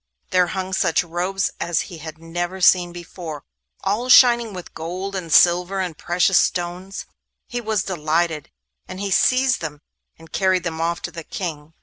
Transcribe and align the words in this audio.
there 0.31 0.47
hung 0.47 0.73
such 0.73 1.03
robes 1.03 1.51
as 1.59 1.81
he 1.81 1.99
had 1.99 2.17
never 2.17 2.59
seen 2.59 2.91
before, 2.91 3.43
all 3.83 4.09
shining 4.09 4.51
with 4.51 4.73
gold 4.73 5.13
and 5.13 5.31
silver 5.31 5.79
and 5.79 5.95
precious 5.95 6.39
stones. 6.39 7.05
He 7.49 7.61
was 7.61 7.83
delighted, 7.83 8.49
and 8.87 8.99
he 8.99 9.11
seized 9.11 9.61
them 9.61 9.79
and 10.17 10.31
carried 10.33 10.63
them 10.63 10.81
off 10.81 11.03
to 11.03 11.11
the 11.11 11.23
King. 11.23 11.75